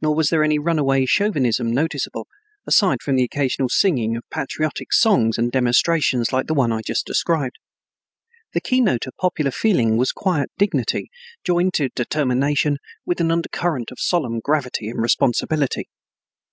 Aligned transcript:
Nor 0.00 0.16
was 0.16 0.26
there 0.28 0.42
any 0.42 0.58
runaway 0.58 1.06
chauvinism 1.06 1.70
noticeable, 1.70 2.26
aside 2.66 3.00
from 3.00 3.14
the 3.14 3.22
occasional 3.22 3.68
singing 3.68 4.16
of 4.16 4.24
patriotic 4.28 4.92
songs 4.92 5.38
and 5.38 5.52
demonstrations 5.52 6.32
like 6.32 6.48
the 6.48 6.52
one 6.54 6.72
I 6.72 6.80
just 6.84 7.06
described. 7.06 7.60
The 8.54 8.60
keynote 8.60 9.06
of 9.06 9.14
popular 9.20 9.52
feeling 9.52 9.96
was 9.96 10.10
quiet 10.10 10.50
dignity, 10.58 11.10
joined 11.44 11.74
to 11.74 11.90
determination, 11.90 12.78
with 13.06 13.20
an 13.20 13.30
undercurrent 13.30 13.92
of 13.92 14.00
solemn 14.00 14.40
gravity 14.40 14.88
and 14.88 15.00
responsibility. 15.00 15.86